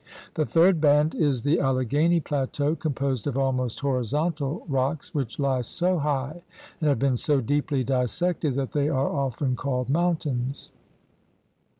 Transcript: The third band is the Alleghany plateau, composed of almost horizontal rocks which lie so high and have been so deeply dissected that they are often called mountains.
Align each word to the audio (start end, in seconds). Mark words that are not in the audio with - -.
The 0.33 0.47
third 0.47 0.81
band 0.81 1.13
is 1.13 1.43
the 1.43 1.59
Alleghany 1.61 2.19
plateau, 2.21 2.75
composed 2.75 3.27
of 3.27 3.37
almost 3.37 3.81
horizontal 3.81 4.65
rocks 4.67 5.13
which 5.13 5.37
lie 5.37 5.61
so 5.61 5.99
high 5.99 6.41
and 6.79 6.89
have 6.89 6.97
been 6.97 7.17
so 7.17 7.39
deeply 7.39 7.83
dissected 7.83 8.55
that 8.55 8.71
they 8.71 8.89
are 8.89 9.11
often 9.11 9.55
called 9.55 9.89
mountains. 9.89 10.71